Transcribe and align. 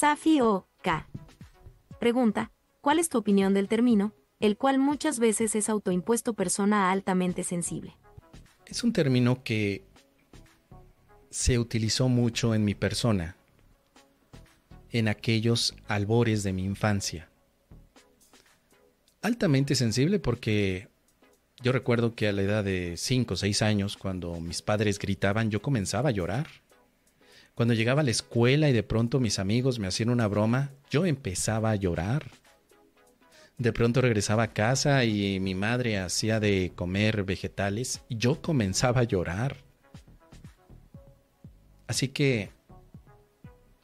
Safi 0.00 0.40
o 0.40 0.66
K. 0.80 1.06
Pregunta, 1.98 2.52
¿cuál 2.80 2.98
es 2.98 3.10
tu 3.10 3.18
opinión 3.18 3.52
del 3.52 3.68
término, 3.68 4.14
el 4.38 4.56
cual 4.56 4.78
muchas 4.78 5.18
veces 5.18 5.54
es 5.54 5.68
autoimpuesto 5.68 6.32
persona 6.32 6.90
altamente 6.90 7.44
sensible? 7.44 7.98
Es 8.64 8.82
un 8.82 8.94
término 8.94 9.44
que 9.44 9.84
se 11.28 11.58
utilizó 11.58 12.08
mucho 12.08 12.54
en 12.54 12.64
mi 12.64 12.74
persona, 12.74 13.36
en 14.88 15.06
aquellos 15.06 15.74
albores 15.86 16.44
de 16.44 16.54
mi 16.54 16.64
infancia. 16.64 17.28
Altamente 19.20 19.74
sensible 19.74 20.18
porque 20.18 20.88
yo 21.62 21.72
recuerdo 21.72 22.14
que 22.14 22.26
a 22.26 22.32
la 22.32 22.40
edad 22.40 22.64
de 22.64 22.94
5 22.96 23.34
o 23.34 23.36
6 23.36 23.60
años, 23.60 23.98
cuando 23.98 24.40
mis 24.40 24.62
padres 24.62 24.98
gritaban, 24.98 25.50
yo 25.50 25.60
comenzaba 25.60 26.08
a 26.08 26.12
llorar. 26.12 26.46
Cuando 27.54 27.74
llegaba 27.74 28.00
a 28.00 28.04
la 28.04 28.10
escuela 28.10 28.68
y 28.68 28.72
de 28.72 28.82
pronto 28.82 29.20
mis 29.20 29.38
amigos 29.38 29.78
me 29.78 29.86
hacían 29.86 30.10
una 30.10 30.26
broma, 30.26 30.70
yo 30.90 31.06
empezaba 31.06 31.70
a 31.70 31.76
llorar. 31.76 32.30
De 33.58 33.72
pronto 33.72 34.00
regresaba 34.00 34.44
a 34.44 34.52
casa 34.54 35.04
y 35.04 35.38
mi 35.40 35.54
madre 35.54 35.98
hacía 35.98 36.40
de 36.40 36.72
comer 36.74 37.24
vegetales 37.24 38.00
y 38.08 38.16
yo 38.16 38.40
comenzaba 38.40 39.02
a 39.02 39.04
llorar. 39.04 39.58
Así 41.86 42.08
que 42.08 42.50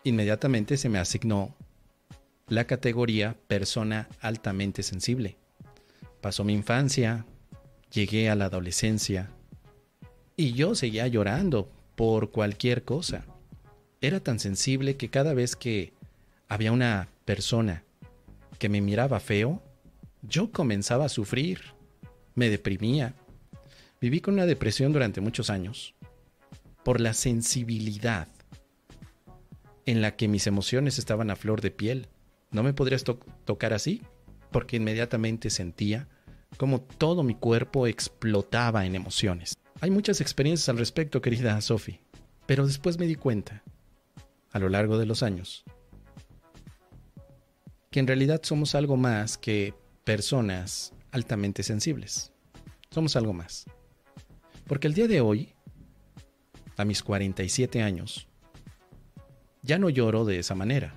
inmediatamente 0.05 0.77
se 0.77 0.89
me 0.89 0.99
asignó 0.99 1.55
la 2.49 2.67
categoría 2.67 3.37
persona 3.49 4.09
altamente 4.21 4.83
sensible. 4.83 5.37
Pasó 6.21 6.45
mi 6.45 6.55
infancia, 6.55 7.27
llegué 7.91 8.31
a 8.31 8.35
la 8.35 8.47
adolescencia 8.47 9.31
y 10.37 10.53
yo 10.53 10.75
seguía 10.75 11.07
llorando 11.09 11.71
por 11.97 12.31
cualquier 12.31 12.85
cosa. 12.85 13.25
Era 14.01 14.21
tan 14.21 14.39
sensible 14.39 14.97
que 14.97 15.09
cada 15.09 15.35
vez 15.35 15.57
que 15.57 15.93
había 16.49 16.73
una 16.73 17.09
persona 17.25 17.83
que 18.59 18.69
me 18.69 18.81
miraba 18.81 19.21
feo, 19.21 19.63
yo 20.23 20.53
comenzaba 20.53 21.07
a 21.07 21.11
sufrir, 21.11 21.61
me 22.35 22.51
deprimía. 22.51 23.15
Viví 24.01 24.21
con 24.21 24.35
una 24.35 24.47
depresión 24.47 24.93
durante 24.93 25.21
muchos 25.21 25.51
años 25.51 25.95
por 26.85 27.01
la 27.01 27.15
sensibilidad 27.15 28.29
en 29.87 30.03
la 30.03 30.17
que 30.17 30.29
mis 30.29 30.47
emociones 30.47 30.99
estaban 30.99 31.31
a 31.31 31.37
flor 31.37 31.61
de 31.61 31.71
piel. 31.71 32.09
No 32.51 32.63
me 32.63 32.75
podrías 32.75 33.05
tocar 33.05 33.73
así, 33.73 34.03
porque 34.51 34.77
inmediatamente 34.77 35.51
sentía 35.51 36.09
como 36.57 36.81
todo 36.81 37.23
mi 37.23 37.35
cuerpo 37.35 37.87
explotaba 37.87 38.87
en 38.87 38.95
emociones. 38.95 39.57
Hay 39.81 39.91
muchas 39.91 40.21
experiencias 40.21 40.69
al 40.69 40.79
respecto, 40.79 41.21
querida 41.21 41.61
Sophie, 41.61 42.01
pero 42.47 42.67
después 42.67 42.99
me 42.99 43.07
di 43.07 43.15
cuenta, 43.15 43.63
a 44.53 44.59
lo 44.59 44.69
largo 44.69 44.99
de 44.99 45.07
los 45.07 45.23
años, 45.23 45.65
que 47.91 48.01
en 48.01 48.07
realidad 48.07 48.41
somos 48.43 48.75
algo 48.75 48.97
más 48.97 49.39
que 49.39 49.75
personas 50.05 50.93
altamente 51.11 51.63
sensibles. 51.63 52.33
Somos 52.91 53.17
algo 53.17 53.33
más. 53.33 53.67
Porque 54.67 54.87
el 54.87 54.95
día 54.95 55.09
de 55.09 55.21
hoy, 55.21 55.55
a 56.77 56.85
mis 56.85 57.03
47 57.03 57.83
años, 57.83 58.29
ya 59.63 59.79
no 59.79 59.91
lloro 59.91 60.25
de 60.25 60.39
esa 60.39 60.55
manera. 60.55 60.95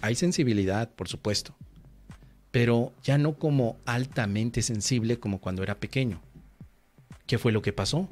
Hay 0.00 0.14
sensibilidad, 0.14 0.90
por 0.94 1.08
supuesto, 1.08 1.56
pero 2.50 2.92
ya 3.02 3.18
no 3.18 3.34
como 3.34 3.78
altamente 3.84 4.62
sensible 4.62 5.18
como 5.18 5.40
cuando 5.40 5.62
era 5.62 5.78
pequeño. 5.78 6.20
¿Qué 7.26 7.38
fue 7.38 7.52
lo 7.52 7.62
que 7.62 7.72
pasó? 7.72 8.08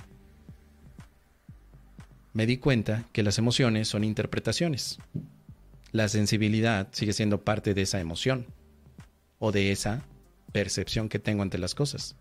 Me 2.38 2.46
di 2.46 2.58
cuenta 2.58 3.08
que 3.12 3.24
las 3.24 3.36
emociones 3.38 3.88
son 3.88 4.04
interpretaciones. 4.04 5.00
La 5.90 6.06
sensibilidad 6.06 6.86
sigue 6.92 7.12
siendo 7.12 7.40
parte 7.40 7.74
de 7.74 7.82
esa 7.82 7.98
emoción 7.98 8.46
o 9.40 9.50
de 9.50 9.72
esa 9.72 10.04
percepción 10.52 11.08
que 11.08 11.18
tengo 11.18 11.42
ante 11.42 11.58
las 11.58 11.74
cosas. 11.74 12.14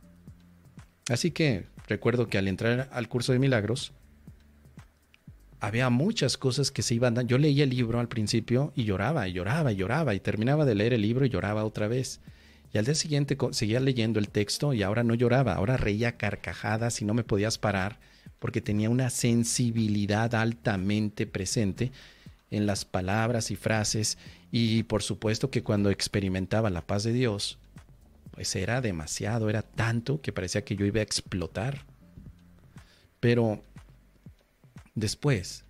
Así 1.07 1.29
que 1.29 1.65
recuerdo 1.87 2.29
que 2.29 2.39
al 2.39 2.47
entrar 2.47 2.89
al 2.93 3.07
curso 3.09 3.31
de 3.31 3.37
milagros, 3.37 3.93
había 5.59 5.91
muchas 5.91 6.35
cosas 6.35 6.71
que 6.71 6.81
se 6.81 6.95
iban 6.95 7.13
dando. 7.13 7.29
Yo 7.29 7.37
leía 7.37 7.65
el 7.65 7.69
libro 7.69 7.99
al 7.99 8.07
principio 8.07 8.73
y 8.75 8.85
lloraba 8.85 9.27
y 9.27 9.33
lloraba 9.33 9.71
y 9.71 9.75
lloraba 9.75 10.15
y 10.15 10.19
terminaba 10.19 10.65
de 10.65 10.73
leer 10.73 10.93
el 10.93 11.03
libro 11.03 11.27
y 11.27 11.29
lloraba 11.29 11.63
otra 11.63 11.87
vez. 11.87 12.21
Y 12.73 12.79
al 12.79 12.85
día 12.85 12.95
siguiente 12.95 13.37
seguía 13.51 13.79
leyendo 13.79 14.17
el 14.17 14.29
texto 14.29 14.73
y 14.73 14.81
ahora 14.81 15.03
no 15.03 15.13
lloraba, 15.13 15.53
ahora 15.53 15.77
reía 15.77 16.17
carcajadas 16.17 17.03
y 17.03 17.05
no 17.05 17.13
me 17.13 17.23
podías 17.23 17.59
parar 17.59 17.99
porque 18.39 18.61
tenía 18.61 18.89
una 18.89 19.09
sensibilidad 19.09 20.33
altamente 20.35 21.25
presente 21.27 21.91
en 22.51 22.65
las 22.65 22.85
palabras 22.85 23.51
y 23.51 23.55
frases 23.55 24.17
y 24.51 24.83
por 24.83 25.03
supuesto 25.03 25.49
que 25.49 25.63
cuando 25.63 25.89
experimentaba 25.89 26.69
la 26.69 26.85
paz 26.85 27.03
de 27.03 27.13
Dios, 27.13 27.57
pues 28.31 28.55
era 28.55 28.81
demasiado, 28.81 29.49
era 29.49 29.61
tanto 29.61 30.21
que 30.21 30.31
parecía 30.31 30.63
que 30.63 30.75
yo 30.75 30.85
iba 30.85 30.99
a 30.99 31.03
explotar. 31.03 31.85
Pero 33.19 33.63
Después, 34.97 35.63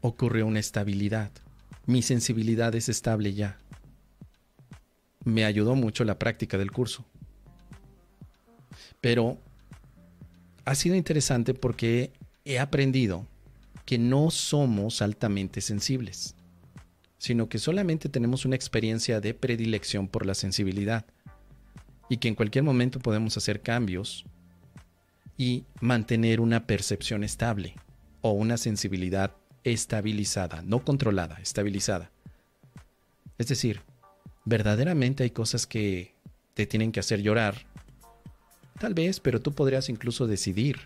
ocurrió 0.00 0.48
una 0.48 0.58
estabilidad. 0.58 1.30
Mi 1.86 2.02
sensibilidad 2.02 2.74
es 2.74 2.88
estable 2.88 3.32
ya. 3.32 3.56
Me 5.22 5.44
ayudó 5.44 5.76
mucho 5.76 6.02
la 6.02 6.18
práctica 6.18 6.58
del 6.58 6.72
curso. 6.72 7.04
Pero 9.00 9.38
ha 10.64 10.74
sido 10.74 10.94
interesante 10.94 11.54
porque 11.54 12.12
he 12.44 12.58
aprendido 12.58 13.26
que 13.84 13.98
no 13.98 14.30
somos 14.30 15.02
altamente 15.02 15.60
sensibles, 15.60 16.34
sino 17.18 17.48
que 17.48 17.58
solamente 17.58 18.08
tenemos 18.08 18.44
una 18.44 18.56
experiencia 18.56 19.20
de 19.20 19.34
predilección 19.34 20.08
por 20.08 20.26
la 20.26 20.34
sensibilidad 20.34 21.04
y 22.08 22.18
que 22.18 22.28
en 22.28 22.34
cualquier 22.34 22.64
momento 22.64 22.98
podemos 22.98 23.36
hacer 23.36 23.60
cambios 23.60 24.24
y 25.36 25.64
mantener 25.80 26.40
una 26.40 26.66
percepción 26.66 27.24
estable 27.24 27.74
o 28.20 28.30
una 28.32 28.56
sensibilidad 28.56 29.34
estabilizada, 29.64 30.62
no 30.62 30.84
controlada, 30.84 31.38
estabilizada. 31.40 32.10
Es 33.38 33.48
decir, 33.48 33.80
verdaderamente 34.44 35.24
hay 35.24 35.30
cosas 35.30 35.66
que 35.66 36.14
te 36.54 36.66
tienen 36.66 36.92
que 36.92 37.00
hacer 37.00 37.22
llorar. 37.22 37.66
Tal 38.84 38.92
vez, 38.92 39.18
pero 39.18 39.40
tú 39.40 39.52
podrías 39.52 39.88
incluso 39.88 40.26
decidir. 40.26 40.76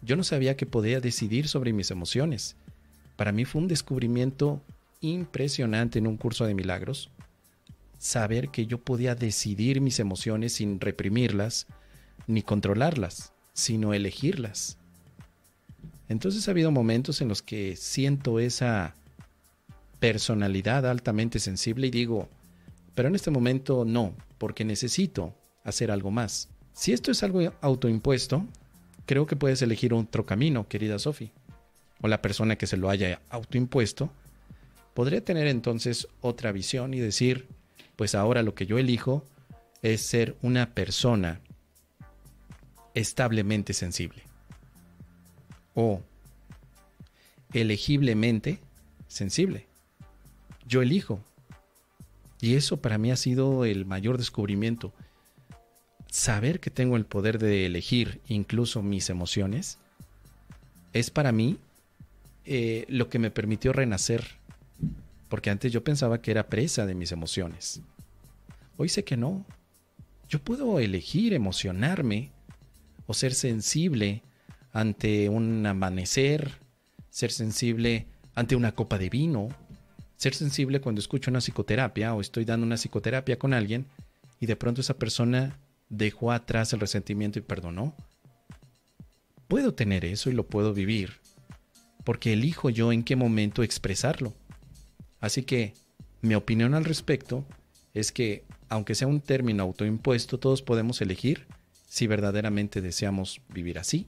Yo 0.00 0.14
no 0.14 0.22
sabía 0.22 0.56
que 0.56 0.64
podía 0.64 1.00
decidir 1.00 1.48
sobre 1.48 1.72
mis 1.72 1.90
emociones. 1.90 2.54
Para 3.16 3.32
mí 3.32 3.44
fue 3.44 3.62
un 3.62 3.66
descubrimiento 3.66 4.62
impresionante 5.00 5.98
en 5.98 6.06
un 6.06 6.18
curso 6.18 6.46
de 6.46 6.54
milagros. 6.54 7.10
Saber 7.98 8.50
que 8.50 8.66
yo 8.66 8.78
podía 8.78 9.16
decidir 9.16 9.80
mis 9.80 9.98
emociones 9.98 10.52
sin 10.52 10.78
reprimirlas 10.78 11.66
ni 12.28 12.42
controlarlas, 12.42 13.32
sino 13.54 13.92
elegirlas. 13.92 14.78
Entonces 16.08 16.46
ha 16.46 16.52
habido 16.52 16.70
momentos 16.70 17.20
en 17.22 17.26
los 17.26 17.42
que 17.42 17.74
siento 17.74 18.38
esa 18.38 18.94
personalidad 19.98 20.88
altamente 20.88 21.40
sensible 21.40 21.88
y 21.88 21.90
digo, 21.90 22.28
pero 22.94 23.08
en 23.08 23.16
este 23.16 23.32
momento 23.32 23.84
no, 23.84 24.14
porque 24.38 24.64
necesito 24.64 25.34
hacer 25.64 25.90
algo 25.90 26.12
más. 26.12 26.50
Si 26.76 26.92
esto 26.92 27.10
es 27.10 27.22
algo 27.22 27.40
autoimpuesto, 27.62 28.44
creo 29.06 29.26
que 29.26 29.34
puedes 29.34 29.62
elegir 29.62 29.94
otro 29.94 30.26
camino, 30.26 30.68
querida 30.68 30.98
Sophie. 30.98 31.32
O 32.02 32.06
la 32.06 32.20
persona 32.20 32.56
que 32.56 32.66
se 32.66 32.76
lo 32.76 32.90
haya 32.90 33.22
autoimpuesto 33.30 34.10
podría 34.92 35.24
tener 35.24 35.46
entonces 35.46 36.06
otra 36.20 36.52
visión 36.52 36.92
y 36.92 37.00
decir, 37.00 37.48
pues 37.96 38.14
ahora 38.14 38.42
lo 38.42 38.54
que 38.54 38.66
yo 38.66 38.76
elijo 38.76 39.24
es 39.80 40.02
ser 40.02 40.36
una 40.42 40.74
persona 40.74 41.40
establemente 42.92 43.72
sensible 43.72 44.22
o 45.74 46.02
elegiblemente 47.54 48.58
sensible. 49.08 49.66
Yo 50.66 50.82
elijo. 50.82 51.20
Y 52.38 52.54
eso 52.54 52.82
para 52.82 52.98
mí 52.98 53.10
ha 53.10 53.16
sido 53.16 53.64
el 53.64 53.86
mayor 53.86 54.18
descubrimiento. 54.18 54.92
Saber 56.16 56.60
que 56.60 56.70
tengo 56.70 56.96
el 56.96 57.04
poder 57.04 57.38
de 57.38 57.66
elegir 57.66 58.22
incluso 58.26 58.82
mis 58.82 59.10
emociones 59.10 59.76
es 60.94 61.10
para 61.10 61.30
mí 61.30 61.58
eh, 62.46 62.86
lo 62.88 63.10
que 63.10 63.18
me 63.18 63.30
permitió 63.30 63.74
renacer. 63.74 64.24
Porque 65.28 65.50
antes 65.50 65.72
yo 65.72 65.84
pensaba 65.84 66.22
que 66.22 66.30
era 66.30 66.48
presa 66.48 66.86
de 66.86 66.94
mis 66.94 67.12
emociones. 67.12 67.82
Hoy 68.78 68.88
sé 68.88 69.04
que 69.04 69.18
no. 69.18 69.44
Yo 70.26 70.38
puedo 70.38 70.80
elegir 70.80 71.34
emocionarme 71.34 72.30
o 73.06 73.12
ser 73.12 73.34
sensible 73.34 74.22
ante 74.72 75.28
un 75.28 75.66
amanecer, 75.66 76.50
ser 77.10 77.30
sensible 77.30 78.06
ante 78.34 78.56
una 78.56 78.72
copa 78.72 78.96
de 78.96 79.10
vino, 79.10 79.50
ser 80.16 80.34
sensible 80.34 80.80
cuando 80.80 80.98
escucho 81.02 81.30
una 81.30 81.40
psicoterapia 81.40 82.14
o 82.14 82.22
estoy 82.22 82.46
dando 82.46 82.64
una 82.64 82.78
psicoterapia 82.78 83.38
con 83.38 83.52
alguien 83.52 83.84
y 84.40 84.46
de 84.46 84.56
pronto 84.56 84.80
esa 84.80 84.94
persona 84.94 85.58
dejó 85.88 86.32
atrás 86.32 86.72
el 86.72 86.80
resentimiento 86.80 87.38
y 87.38 87.42
perdonó. 87.42 87.94
Puedo 89.48 89.74
tener 89.74 90.04
eso 90.04 90.30
y 90.30 90.32
lo 90.32 90.46
puedo 90.46 90.74
vivir, 90.74 91.20
porque 92.04 92.32
elijo 92.32 92.70
yo 92.70 92.92
en 92.92 93.04
qué 93.04 93.16
momento 93.16 93.62
expresarlo. 93.62 94.34
Así 95.20 95.42
que 95.42 95.74
mi 96.20 96.34
opinión 96.34 96.74
al 96.74 96.84
respecto 96.84 97.44
es 97.94 98.12
que, 98.12 98.44
aunque 98.68 98.94
sea 98.94 99.08
un 99.08 99.20
término 99.20 99.62
autoimpuesto, 99.62 100.38
todos 100.38 100.62
podemos 100.62 101.00
elegir 101.00 101.46
si 101.88 102.06
verdaderamente 102.06 102.80
deseamos 102.80 103.40
vivir 103.48 103.78
así. 103.78 104.06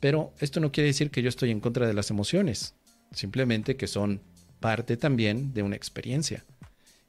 Pero 0.00 0.32
esto 0.40 0.60
no 0.60 0.72
quiere 0.72 0.88
decir 0.88 1.10
que 1.10 1.22
yo 1.22 1.28
estoy 1.28 1.50
en 1.50 1.60
contra 1.60 1.86
de 1.86 1.94
las 1.94 2.10
emociones, 2.10 2.74
simplemente 3.12 3.76
que 3.76 3.86
son 3.86 4.20
parte 4.60 4.96
también 4.96 5.54
de 5.54 5.62
una 5.62 5.76
experiencia. 5.76 6.44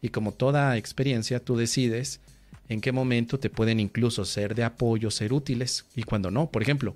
Y 0.02 0.10
como 0.10 0.32
toda 0.32 0.78
experiencia, 0.78 1.44
tú 1.44 1.58
decides 1.58 2.22
en 2.70 2.82
qué 2.82 2.92
momento 2.92 3.40
te 3.40 3.50
pueden 3.50 3.80
incluso 3.80 4.24
ser 4.26 4.56
de 4.56 4.64
apoyo, 4.64 5.12
ser 5.12 5.34
útiles 5.34 5.86
y 5.96 6.04
cuando 6.04 6.32
no. 6.32 6.50
Por 6.52 6.62
ejemplo, 6.62 6.96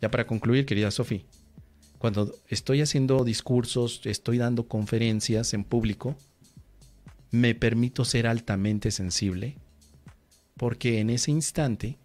ya 0.00 0.10
para 0.10 0.26
concluir, 0.26 0.66
querida 0.66 0.90
Sofía, 0.90 1.22
cuando 1.98 2.34
estoy 2.48 2.82
haciendo 2.82 3.24
discursos, 3.24 4.02
estoy 4.04 4.38
dando 4.38 4.68
conferencias 4.68 5.54
en 5.54 5.64
público, 5.64 6.16
me 7.30 7.54
permito 7.54 8.04
ser 8.04 8.26
altamente 8.26 8.90
sensible 8.90 9.56
porque 10.56 11.00
en 11.00 11.10
ese 11.10 11.30
instante 11.30 11.98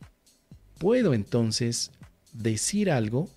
puedo 0.77 1.13
entonces 1.13 1.91
decir 2.33 2.89
algo, 2.89 3.29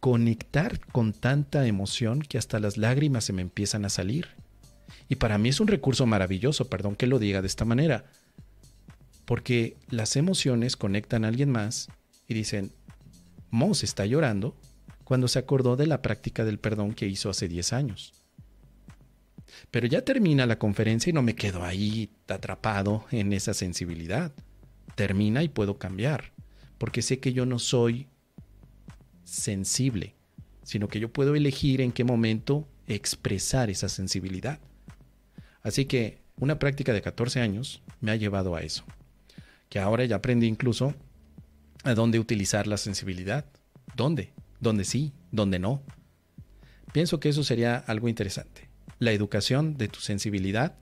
conectar 0.00 0.80
con 0.86 1.12
tanta 1.12 1.66
emoción 1.66 2.20
que 2.20 2.38
hasta 2.38 2.58
las 2.58 2.76
lágrimas 2.76 3.24
se 3.24 3.32
me 3.32 3.42
empiezan 3.42 3.84
a 3.84 3.88
salir. 3.88 4.28
Y 5.08 5.16
para 5.16 5.38
mí 5.38 5.48
es 5.48 5.60
un 5.60 5.68
recurso 5.68 6.06
maravilloso, 6.06 6.68
perdón 6.68 6.96
que 6.96 7.06
lo 7.06 7.18
diga 7.18 7.40
de 7.40 7.46
esta 7.46 7.64
manera, 7.64 8.04
porque 9.26 9.76
las 9.90 10.16
emociones 10.16 10.76
conectan 10.76 11.24
a 11.24 11.28
alguien 11.28 11.50
más 11.50 11.88
y 12.28 12.34
dicen, 12.34 12.72
Moss 13.50 13.82
está 13.82 14.06
llorando 14.06 14.56
cuando 15.04 15.28
se 15.28 15.38
acordó 15.38 15.76
de 15.76 15.86
la 15.86 16.00
práctica 16.00 16.44
del 16.44 16.58
perdón 16.58 16.94
que 16.94 17.06
hizo 17.06 17.28
hace 17.28 17.48
10 17.48 17.72
años. 17.72 18.12
Pero 19.70 19.86
ya 19.86 20.02
termina 20.02 20.46
la 20.46 20.58
conferencia 20.58 21.10
y 21.10 21.12
no 21.12 21.22
me 21.22 21.34
quedo 21.34 21.64
ahí 21.64 22.10
atrapado 22.28 23.04
en 23.10 23.32
esa 23.32 23.52
sensibilidad. 23.52 24.32
Termina 24.94 25.42
y 25.42 25.48
puedo 25.48 25.76
cambiar, 25.76 26.32
porque 26.78 27.02
sé 27.02 27.18
que 27.18 27.32
yo 27.32 27.46
no 27.46 27.58
soy 27.58 28.06
sensible, 29.24 30.14
sino 30.62 30.88
que 30.88 31.00
yo 31.00 31.12
puedo 31.12 31.34
elegir 31.34 31.80
en 31.80 31.92
qué 31.92 32.04
momento 32.04 32.68
expresar 32.86 33.70
esa 33.70 33.88
sensibilidad. 33.88 34.60
Así 35.62 35.84
que 35.86 36.18
una 36.36 36.58
práctica 36.58 36.92
de 36.92 37.02
14 37.02 37.40
años 37.40 37.82
me 38.00 38.12
ha 38.12 38.16
llevado 38.16 38.54
a 38.54 38.62
eso 38.62 38.84
que 39.68 39.78
ahora 39.78 40.04
ya 40.04 40.16
aprendí 40.16 40.46
incluso 40.46 40.94
a 41.84 41.94
dónde 41.94 42.18
utilizar 42.18 42.66
la 42.66 42.76
sensibilidad. 42.76 43.44
¿Dónde? 43.94 44.32
¿Dónde 44.60 44.84
sí? 44.84 45.12
¿Dónde 45.30 45.58
no? 45.58 45.82
Pienso 46.92 47.20
que 47.20 47.28
eso 47.28 47.44
sería 47.44 47.76
algo 47.76 48.08
interesante. 48.08 48.68
La 48.98 49.12
educación 49.12 49.76
de 49.76 49.88
tu 49.88 50.00
sensibilidad 50.00 50.76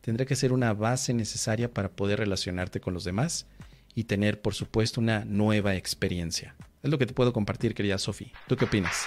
tendrá 0.00 0.24
que 0.24 0.36
ser 0.36 0.52
una 0.52 0.72
base 0.72 1.12
necesaria 1.12 1.72
para 1.72 1.90
poder 1.90 2.20
relacionarte 2.20 2.80
con 2.80 2.94
los 2.94 3.04
demás 3.04 3.46
y 3.94 4.04
tener, 4.04 4.40
por 4.40 4.54
supuesto, 4.54 5.00
una 5.00 5.24
nueva 5.24 5.74
experiencia. 5.74 6.56
Es 6.82 6.90
lo 6.90 6.98
que 6.98 7.06
te 7.06 7.14
puedo 7.14 7.32
compartir, 7.32 7.74
querida 7.74 7.98
Sofi. 7.98 8.32
¿Tú 8.46 8.56
qué 8.56 8.64
opinas? 8.64 9.06